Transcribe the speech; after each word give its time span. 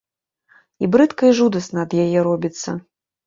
І 0.85 0.89
брыдка 0.95 1.23
і 1.33 1.35
жудасна 1.39 1.79
ад 1.87 1.91
яе 2.05 2.19
робіцца. 2.31 2.69